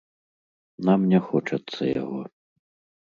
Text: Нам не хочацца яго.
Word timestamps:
Нам 0.87 1.05
не 1.13 1.19
хочацца 1.27 1.81
яго. 2.01 2.19